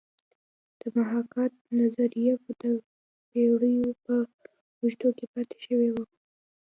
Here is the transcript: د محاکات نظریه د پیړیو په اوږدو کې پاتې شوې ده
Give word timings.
د 0.79 0.81
محاکات 0.95 1.53
نظریه 1.79 2.33
د 2.61 2.65
پیړیو 3.29 3.89
په 4.05 4.15
اوږدو 4.79 5.09
کې 5.17 5.25
پاتې 5.33 5.57
شوې 5.65 5.89
ده 5.97 6.03